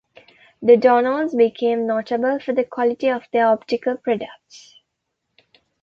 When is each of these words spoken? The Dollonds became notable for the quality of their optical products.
The 0.63 0.77
Dollonds 0.77 1.35
became 1.35 1.85
notable 1.85 2.39
for 2.39 2.53
the 2.53 2.63
quality 2.63 3.07
of 3.09 3.21
their 3.31 3.45
optical 3.45 3.97
products. 3.97 4.77